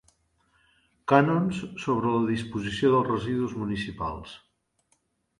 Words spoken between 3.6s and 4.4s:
municipals.